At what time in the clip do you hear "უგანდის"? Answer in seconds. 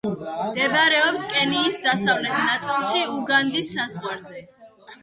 3.21-3.73